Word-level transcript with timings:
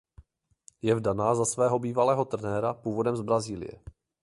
Je 0.81 0.95
vdaná 0.95 1.35
za 1.35 1.45
svého 1.45 1.79
bývalého 1.79 2.25
trenéra 2.25 2.73
původem 2.73 3.15
z 3.15 3.21
Brazílie. 3.21 3.71